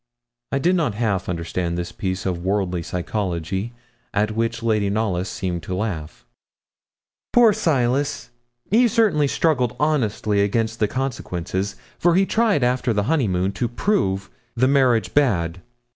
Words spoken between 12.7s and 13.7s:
the honeymoon to